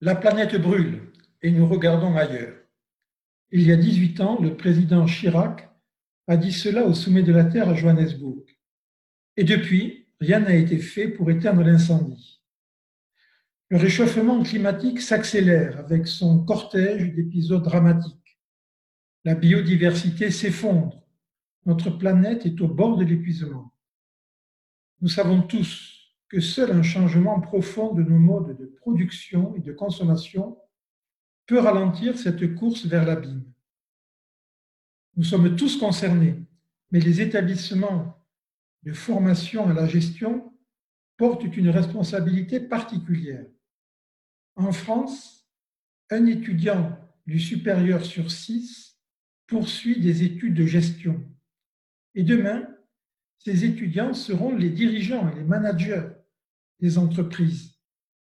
[0.00, 1.02] La planète brûle
[1.42, 2.56] et nous regardons ailleurs.
[3.50, 5.70] Il y a 18 ans, le président Chirac
[6.26, 8.44] a dit cela au sommet de la Terre à Johannesburg.
[9.36, 12.42] Et depuis, rien n'a été fait pour éteindre l'incendie.
[13.68, 18.38] Le réchauffement climatique s'accélère avec son cortège d'épisodes dramatiques.
[19.24, 21.06] La biodiversité s'effondre.
[21.66, 23.74] Notre planète est au bord de l'épuisement.
[25.02, 26.01] Nous savons tous
[26.32, 30.56] que seul un changement profond de nos modes de production et de consommation
[31.44, 33.44] peut ralentir cette course vers l'abîme.
[35.16, 36.42] Nous sommes tous concernés,
[36.90, 38.18] mais les établissements
[38.82, 40.54] de formation à la gestion
[41.18, 43.44] portent une responsabilité particulière.
[44.56, 45.46] En France,
[46.08, 48.98] un étudiant du supérieur sur six
[49.46, 51.22] poursuit des études de gestion.
[52.14, 52.66] Et demain,
[53.36, 56.08] ces étudiants seront les dirigeants et les managers
[56.98, 57.78] entreprises.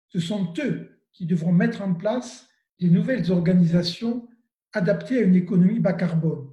[0.08, 2.48] Ce sont eux qui devront mettre en place
[2.78, 4.28] des nouvelles organisations
[4.72, 6.48] adaptées à une économie bas carbone.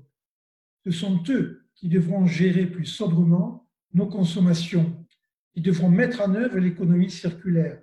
[0.84, 5.06] Ce sont eux qui devront gérer plus sobrement nos consommations,
[5.54, 7.82] qui devront mettre en œuvre l'économie circulaire,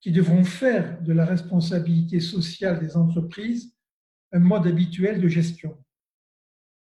[0.00, 3.74] qui devront faire de la responsabilité sociale des entreprises
[4.32, 5.82] un mode habituel de gestion.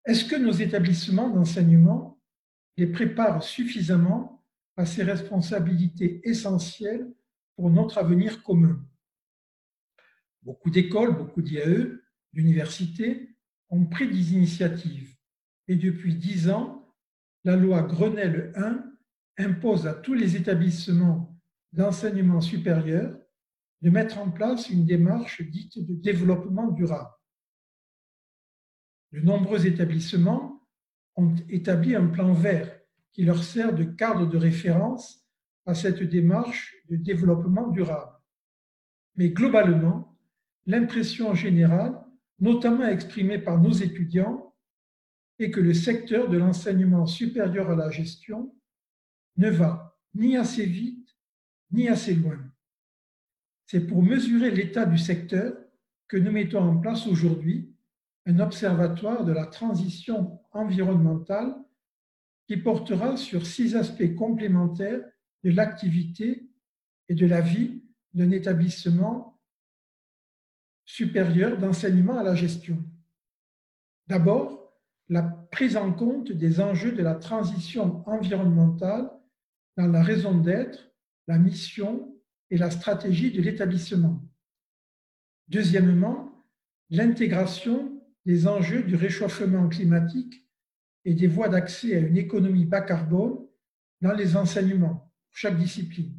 [0.05, 2.19] Est-ce que nos établissements d'enseignement
[2.77, 4.42] les préparent suffisamment
[4.75, 7.11] à ces responsabilités essentielles
[7.55, 8.83] pour notre avenir commun.
[10.41, 11.99] Beaucoup d'écoles, beaucoup d'IAE,
[12.33, 13.35] d'universités
[13.69, 15.15] ont pris des initiatives
[15.67, 16.93] et depuis dix ans,
[17.43, 18.83] la loi Grenelle 1
[19.37, 21.39] impose à tous les établissements
[21.71, 23.17] d'enseignement supérieur
[23.81, 27.11] de mettre en place une démarche dite de développement durable.
[29.11, 30.65] De nombreux établissements
[31.15, 32.79] ont établi un plan vert
[33.13, 35.25] qui leur sert de cadre de référence
[35.65, 38.11] à cette démarche de développement durable.
[39.15, 40.17] Mais globalement,
[40.65, 42.03] l'impression générale,
[42.39, 44.53] notamment exprimée par nos étudiants,
[45.39, 48.55] est que le secteur de l'enseignement supérieur à la gestion
[49.37, 51.03] ne va ni assez vite
[51.71, 52.37] ni assez loin.
[53.65, 55.55] C'est pour mesurer l'état du secteur
[56.07, 57.73] que nous mettons en place aujourd'hui
[58.25, 61.55] un observatoire de la transition environnementale
[62.47, 65.01] qui portera sur six aspects complémentaires
[65.43, 66.49] de l'activité
[67.09, 67.83] et de la vie
[68.13, 69.39] d'un établissement
[70.85, 72.83] supérieur d'enseignement à la gestion.
[74.07, 74.73] D'abord,
[75.09, 79.11] la prise en compte des enjeux de la transition environnementale
[79.77, 80.91] dans la raison d'être,
[81.27, 82.15] la mission
[82.49, 84.21] et la stratégie de l'établissement.
[85.47, 86.45] Deuxièmement,
[86.89, 90.42] l'intégration des enjeux du réchauffement climatique
[91.05, 93.37] et des voies d'accès à une économie bas carbone
[94.01, 96.17] dans les enseignements, pour chaque discipline.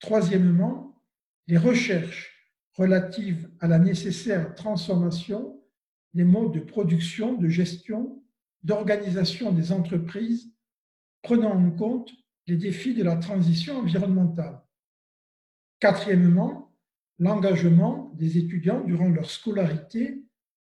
[0.00, 1.02] Troisièmement,
[1.46, 2.32] les recherches
[2.74, 5.60] relatives à la nécessaire transformation
[6.14, 8.22] des modes de production, de gestion,
[8.62, 10.52] d'organisation des entreprises,
[11.22, 12.10] prenant en compte
[12.46, 14.60] les défis de la transition environnementale.
[15.80, 16.74] Quatrièmement,
[17.18, 20.24] l'engagement des étudiants durant leur scolarité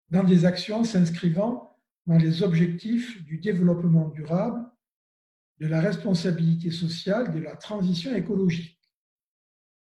[0.09, 1.70] dans des actions s'inscrivant
[2.07, 4.65] dans les objectifs du développement durable,
[5.59, 8.79] de la responsabilité sociale, de la transition écologique.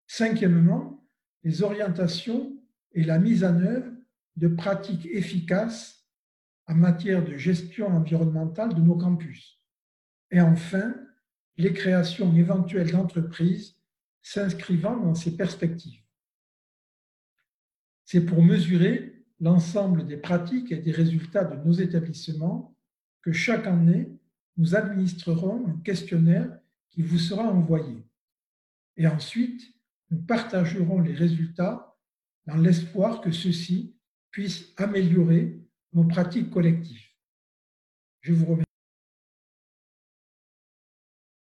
[0.06, 1.04] Cinquièmement,
[1.42, 2.56] les orientations
[2.92, 3.90] et la mise en œuvre
[4.36, 6.06] de pratiques efficaces
[6.68, 9.60] en matière de gestion environnementale de nos campus.
[10.30, 10.94] Et enfin,
[11.56, 13.76] les créations éventuelles d'entreprises
[14.22, 16.02] s'inscrivant dans ces perspectives.
[18.04, 22.74] C'est pour mesurer l'ensemble des pratiques et des résultats de nos établissements
[23.22, 24.08] que chaque année,
[24.56, 26.58] nous administrerons un questionnaire
[26.90, 28.06] qui vous sera envoyé.
[28.96, 29.62] Et ensuite,
[30.10, 31.96] nous partagerons les résultats
[32.46, 33.96] dans l'espoir que ceux-ci
[34.30, 35.60] puissent améliorer
[35.92, 37.04] nos pratiques collectives.
[38.20, 38.65] Je vous remercie.